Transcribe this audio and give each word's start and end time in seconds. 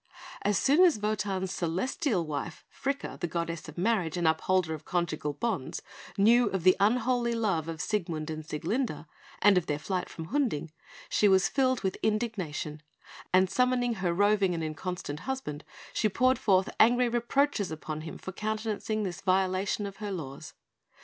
As 0.41 0.57
soon 0.57 0.83
as 0.83 0.97
Wotan's 0.97 1.51
celestial 1.53 2.25
wife, 2.25 2.65
Fricka, 2.71 3.19
the 3.19 3.27
goddess 3.27 3.69
of 3.69 3.77
Marriage 3.77 4.17
and 4.17 4.27
upholder 4.27 4.73
of 4.73 4.83
conjugal 4.83 5.33
bonds, 5.33 5.83
knew 6.17 6.49
of 6.49 6.63
the 6.63 6.75
unholy 6.79 7.35
love 7.35 7.67
of 7.67 7.79
Siegmund 7.79 8.31
and 8.31 8.43
Sieglinde, 8.43 9.05
and 9.43 9.59
of 9.59 9.67
their 9.67 9.77
flight 9.77 10.09
from 10.09 10.25
Hunding, 10.33 10.71
she 11.07 11.27
was 11.27 11.47
filled 11.47 11.81
with 11.83 11.99
indignation; 12.01 12.81
and 13.31 13.47
summoning 13.47 13.93
her 14.01 14.11
roving 14.11 14.55
and 14.55 14.63
inconstant 14.63 15.19
husband, 15.19 15.63
she 15.93 16.09
poured 16.09 16.39
forth 16.39 16.71
angry 16.79 17.07
reproaches 17.07 17.69
upon 17.69 18.01
him 18.01 18.17
for 18.17 18.31
countenancing 18.31 19.03
this 19.03 19.21
violation 19.21 19.85
of 19.85 19.97
her 19.97 20.11
laws. 20.11 20.55